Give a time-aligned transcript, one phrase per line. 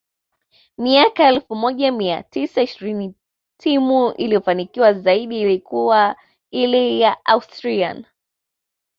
[0.77, 3.15] miaka ya elfu moja mia tisa ishirini
[3.57, 6.15] timu iliyofanikiwa zaidi ikiwa
[6.51, 8.05] ile ya Austrian